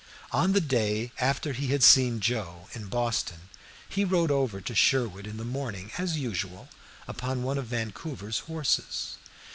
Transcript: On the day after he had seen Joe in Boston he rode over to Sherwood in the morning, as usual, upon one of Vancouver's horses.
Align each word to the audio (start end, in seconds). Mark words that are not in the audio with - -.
On 0.31 0.53
the 0.53 0.61
day 0.61 1.11
after 1.19 1.53
he 1.53 1.67
had 1.67 1.83
seen 1.83 2.21
Joe 2.21 2.67
in 2.73 2.87
Boston 2.87 3.49
he 3.87 4.03
rode 4.03 4.31
over 4.31 4.59
to 4.59 4.73
Sherwood 4.73 5.27
in 5.27 5.37
the 5.37 5.45
morning, 5.45 5.91
as 5.99 6.17
usual, 6.17 6.69
upon 7.07 7.43
one 7.43 7.59
of 7.59 7.67
Vancouver's 7.67 8.39
horses. 8.39 9.17